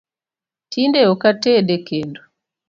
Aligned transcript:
Tinde 0.71 0.99
ok 1.13 1.23
ated 1.31 1.67
e 1.77 1.77
kendo 1.87 2.21